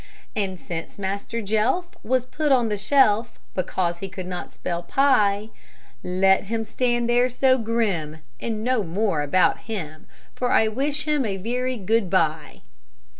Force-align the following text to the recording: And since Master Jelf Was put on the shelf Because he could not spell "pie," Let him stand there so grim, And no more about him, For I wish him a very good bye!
And 0.35 0.59
since 0.59 0.97
Master 0.97 1.43
Jelf 1.43 1.89
Was 2.03 2.25
put 2.25 2.51
on 2.51 2.69
the 2.69 2.75
shelf 2.75 3.37
Because 3.53 3.99
he 3.99 4.09
could 4.09 4.25
not 4.25 4.51
spell 4.51 4.81
"pie," 4.81 5.49
Let 6.03 6.45
him 6.45 6.63
stand 6.63 7.07
there 7.07 7.29
so 7.29 7.55
grim, 7.59 8.17
And 8.39 8.63
no 8.63 8.81
more 8.83 9.21
about 9.21 9.59
him, 9.69 10.07
For 10.33 10.49
I 10.51 10.69
wish 10.69 11.03
him 11.03 11.23
a 11.23 11.37
very 11.37 11.77
good 11.77 12.09
bye! 12.09 12.61